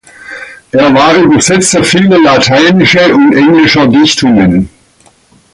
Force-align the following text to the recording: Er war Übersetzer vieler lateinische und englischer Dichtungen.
Er 0.71 0.91
war 0.95 1.15
Übersetzer 1.15 1.83
vieler 1.83 2.19
lateinische 2.19 3.13
und 3.13 3.35
englischer 3.35 3.85
Dichtungen. 3.87 4.67